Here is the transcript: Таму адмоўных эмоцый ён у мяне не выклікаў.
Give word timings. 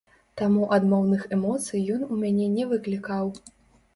Таму 0.39 0.63
адмоўных 0.77 1.21
эмоцый 1.35 1.83
ён 1.95 2.01
у 2.07 2.17
мяне 2.23 2.47
не 2.57 2.65
выклікаў. 2.73 3.25